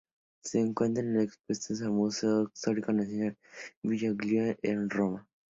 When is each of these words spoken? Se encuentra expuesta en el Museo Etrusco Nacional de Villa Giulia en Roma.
Se 0.43 0.59
encuentra 0.59 1.03
expuesta 1.21 1.75
en 1.75 1.81
el 1.83 1.89
Museo 1.91 2.47
Etrusco 2.57 2.91
Nacional 2.91 3.37
de 3.83 3.87
Villa 3.87 4.09
Giulia 4.19 4.57
en 4.63 4.89
Roma. 4.89 5.27